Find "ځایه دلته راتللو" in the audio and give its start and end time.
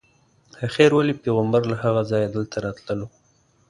2.11-3.07